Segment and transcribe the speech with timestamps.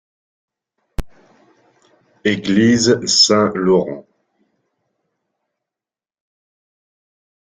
[2.23, 4.07] Église Saint-Laurent.